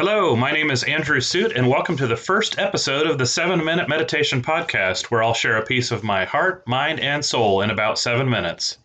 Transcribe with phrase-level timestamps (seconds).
[0.00, 3.64] Hello, my name is Andrew Suite, and welcome to the first episode of the 7
[3.64, 7.70] Minute Meditation Podcast, where I'll share a piece of my heart, mind, and soul in
[7.70, 8.78] about 7 minutes.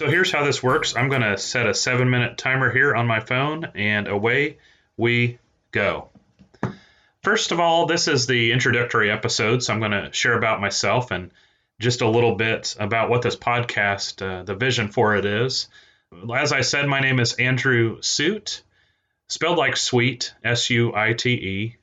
[0.00, 0.96] So here's how this works.
[0.96, 4.56] I'm going to set a seven minute timer here on my phone, and away
[4.96, 5.38] we
[5.72, 6.08] go.
[7.22, 11.10] First of all, this is the introductory episode, so I'm going to share about myself
[11.10, 11.30] and
[11.78, 15.68] just a little bit about what this podcast, uh, the vision for it is.
[16.34, 18.62] As I said, my name is Andrew Suite,
[19.28, 21.76] spelled like sweet, S U I T E.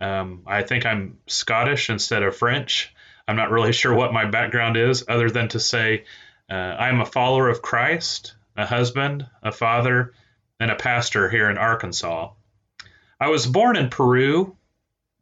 [0.00, 2.94] Um, I think I'm Scottish instead of French.
[3.26, 6.04] I'm not really sure what my background is, other than to say
[6.50, 10.14] uh, I'm a follower of Christ, a husband, a father,
[10.60, 12.30] and a pastor here in Arkansas.
[13.20, 14.56] I was born in Peru,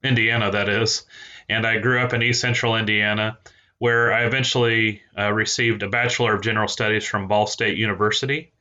[0.02, 1.04] Indiana, that is,
[1.48, 3.38] and I grew up in East Central Indiana,
[3.78, 8.52] where I eventually uh, received a Bachelor of General Studies from Ball State University.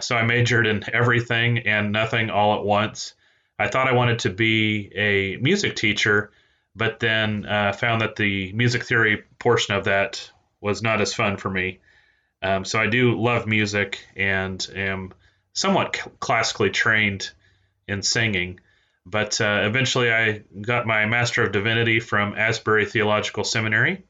[0.00, 3.14] So I majored in everything and nothing all at once.
[3.58, 6.30] I thought I wanted to be a music teacher,
[6.76, 11.36] but then uh, found that the music theory portion of that was not as fun
[11.36, 11.80] for me.
[12.42, 15.12] Um, so I do love music and am
[15.52, 17.30] somewhat classically trained
[17.86, 18.60] in singing.
[19.06, 24.04] But uh, eventually, I got my Master of Divinity from Asbury Theological Seminary.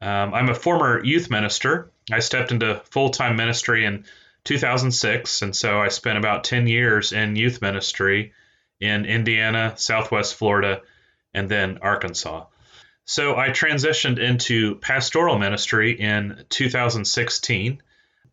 [0.00, 1.90] Um, I'm a former youth minister.
[2.10, 4.04] I stepped into full time ministry in
[4.44, 8.32] 2006, and so I spent about 10 years in youth ministry
[8.80, 10.82] in Indiana, Southwest Florida,
[11.34, 12.46] and then Arkansas.
[13.04, 17.82] So I transitioned into pastoral ministry in 2016.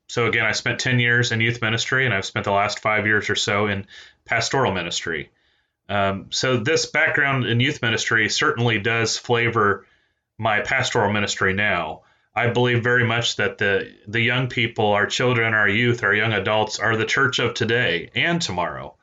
[0.07, 3.05] So again, I spent 10 years in youth ministry, and I've spent the last five
[3.05, 3.85] years or so in
[4.25, 5.31] pastoral ministry.
[5.87, 9.87] Um, so this background in youth ministry certainly does flavor
[10.37, 12.03] my pastoral ministry now.
[12.35, 16.31] I believe very much that the the young people, our children, our youth, our young
[16.31, 18.95] adults are the church of today and tomorrow.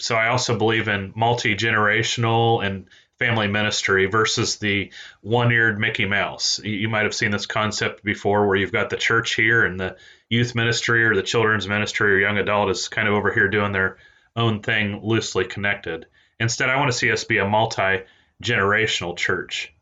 [0.00, 2.88] So I also believe in multi generational and
[3.22, 4.90] family ministry versus the
[5.20, 6.58] one-eared Mickey Mouse.
[6.64, 9.96] You might have seen this concept before where you've got the church here and the
[10.28, 13.70] youth ministry or the children's ministry or young adult is kind of over here doing
[13.70, 13.98] their
[14.34, 16.06] own thing loosely connected.
[16.40, 19.72] Instead, I want to see us be a multi-generational church.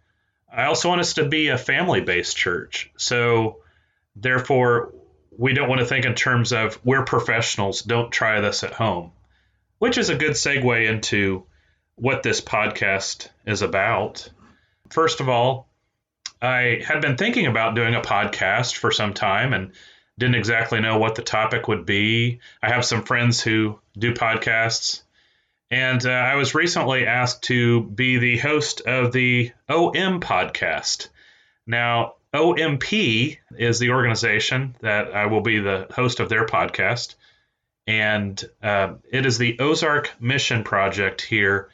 [0.54, 2.90] I also want us to be a family-based church.
[2.98, 3.62] So
[4.16, 4.92] therefore,
[5.38, 9.12] we don't want to think in terms of we're professionals, don't try this at home,
[9.78, 11.46] which is a good segue into
[12.00, 14.30] what this podcast is about.
[14.88, 15.68] First of all,
[16.40, 19.72] I had been thinking about doing a podcast for some time and
[20.18, 22.40] didn't exactly know what the topic would be.
[22.62, 25.02] I have some friends who do podcasts,
[25.70, 31.08] and uh, I was recently asked to be the host of the OM podcast.
[31.66, 37.16] Now, OMP is the organization that I will be the host of their podcast,
[37.86, 41.68] and uh, it is the Ozark Mission Project here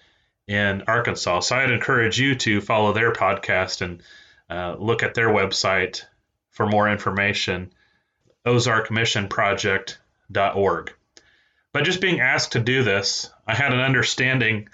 [0.46, 1.40] in Arkansas.
[1.40, 4.00] So I'd encourage you to follow their podcast and
[4.48, 6.04] uh, look at their website
[6.50, 7.72] for more information,
[8.46, 10.92] ozarkmissionproject.org.
[11.72, 14.70] But just being asked to do this, I had an understanding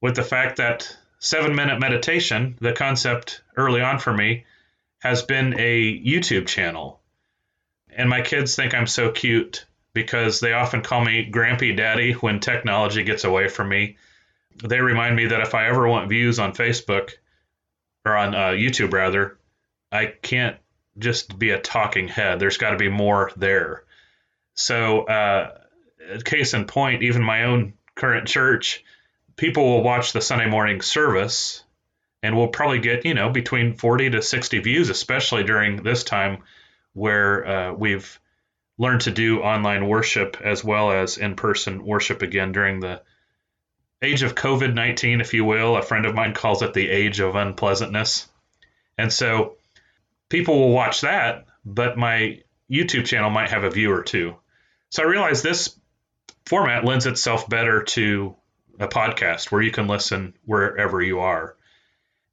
[0.00, 4.44] with the fact that seven minute meditation, the concept early on for me,
[4.98, 7.00] has been a YouTube channel.
[7.94, 12.40] And my kids think I'm so cute because they often call me Grampy Daddy when
[12.40, 13.98] technology gets away from me
[14.62, 17.10] they remind me that if I ever want views on Facebook
[18.04, 19.38] or on uh, YouTube rather,
[19.90, 20.56] I can't
[20.98, 22.38] just be a talking head.
[22.38, 23.84] There's got to be more there.
[24.54, 25.58] So, uh,
[26.24, 28.84] case in point, even my own current church,
[29.36, 31.64] people will watch the Sunday morning service
[32.22, 36.42] and we'll probably get, you know, between 40 to 60 views, especially during this time
[36.92, 38.20] where uh, we've
[38.78, 43.02] learned to do online worship as well as in person worship again during the
[44.02, 45.76] age of COVID 19, if you will.
[45.76, 48.28] A friend of mine calls it the age of unpleasantness.
[48.98, 49.56] And so
[50.28, 54.36] people will watch that, but my YouTube channel might have a view or two.
[54.90, 55.78] So I realized this
[56.46, 58.34] format lends itself better to
[58.78, 61.56] a podcast where you can listen wherever you are.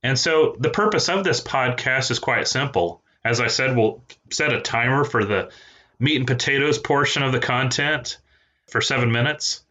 [0.02, 3.04] And so the purpose of this podcast is quite simple.
[3.24, 5.52] As I said, we'll set a timer for the
[6.00, 8.18] meat and potatoes portion of the content
[8.68, 9.62] for seven minutes.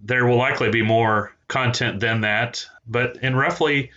[0.00, 2.66] There will likely be more content than that.
[2.86, 3.90] But in roughly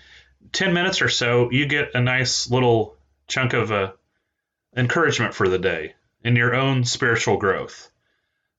[0.51, 2.95] 10 minutes or so, you get a nice little
[3.27, 3.91] chunk of uh,
[4.75, 7.89] encouragement for the day in your own spiritual growth.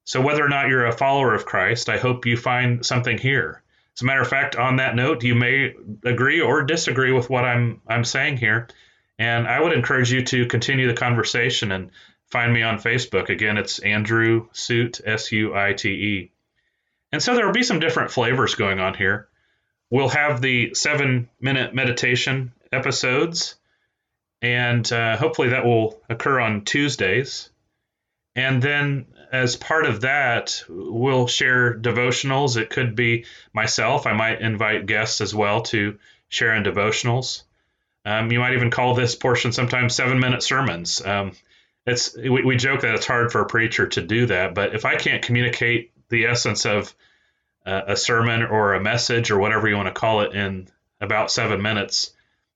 [0.05, 3.62] So, whether or not you're a follower of Christ, I hope you find something here.
[3.96, 5.75] As a matter of fact, on that note, you may
[6.05, 8.69] agree or disagree with what I'm I'm saying here,
[9.19, 11.90] and I would encourage you to continue the conversation and
[12.26, 13.29] find me on Facebook.
[13.29, 16.31] Again, it's Andrew Suite, S U I T E.
[17.12, 19.28] And so there will be some different flavors going on here.
[19.90, 23.55] We'll have the seven minute meditation episodes,
[24.43, 27.49] and uh, hopefully that will occur on Tuesdays.
[28.37, 32.56] And then as part of that, we'll share devotionals.
[32.56, 34.06] It could be myself.
[34.06, 37.43] I might invite guests as well to share in devotionals.
[38.04, 41.04] Um, you might even call this portion sometimes seven minute sermons.
[41.04, 41.32] Um,
[41.87, 44.84] it's we, we joke that it's hard for a preacher to do that, but if
[44.84, 46.94] I can't communicate the essence of
[47.66, 50.69] uh, a sermon or a message or whatever you want to call it in
[51.00, 52.12] about seven minutes,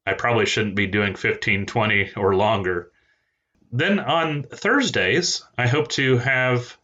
[0.06, 2.90] I probably shouldn't be doing 15, 20 or longer.
[3.70, 6.76] Then on Thursdays, I hope to have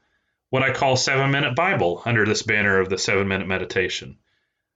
[0.51, 4.17] what I call seven minute Bible under this banner of the seven minute meditation.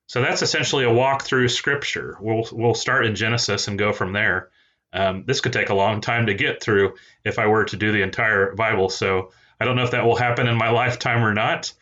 [0.06, 2.18] So that's essentially a walk through scripture.
[2.20, 4.50] We'll, we'll start in Genesis and go from there.
[4.92, 7.92] Um, this could take a long time to get through if I were to do
[7.92, 8.90] the entire Bible.
[8.90, 11.72] So I don't know if that will happen in my lifetime or not.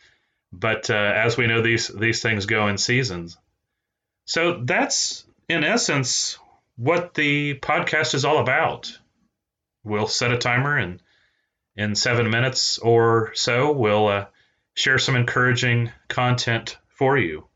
[0.53, 3.37] But uh, as we know, these these things go in seasons.
[4.25, 6.37] So that's in essence
[6.75, 8.97] what the podcast is all about
[9.83, 11.01] we'll set a timer and
[11.75, 14.25] in seven minutes or so, we'll uh,
[14.73, 17.47] share some encouraging content for you.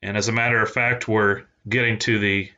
[0.00, 2.50] And as a matter of fact, we're getting to the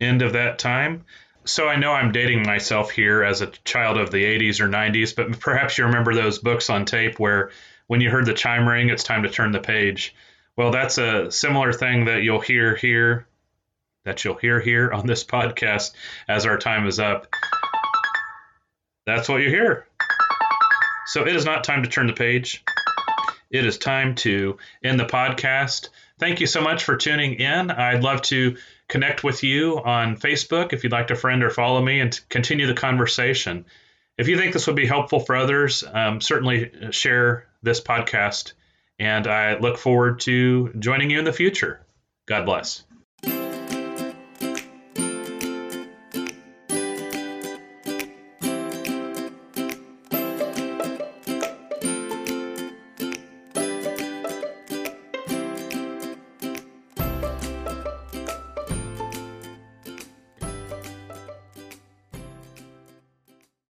[0.00, 1.04] end of that time.
[1.48, 5.16] So I know I'm dating myself here as a child of the 80s or 90s,
[5.16, 7.52] but perhaps you remember those books on tape where
[7.86, 10.14] when you heard the chime ring, it's time to turn the page.
[10.56, 13.26] Well, that's a similar thing that you'll hear here,
[14.04, 15.92] that you'll hear here on this podcast
[16.28, 17.26] as our time is up.
[19.06, 19.86] That's what you hear.
[21.06, 22.62] So it is not time to turn the page.
[23.50, 25.88] It is time to end the podcast.
[26.18, 27.70] Thank you so much for tuning in.
[27.70, 31.80] I'd love to connect with you on Facebook if you'd like to friend or follow
[31.80, 33.66] me and continue the conversation.
[34.16, 38.54] If you think this would be helpful for others, um, certainly share this podcast.
[38.98, 41.86] And I look forward to joining you in the future.
[42.26, 42.84] God bless.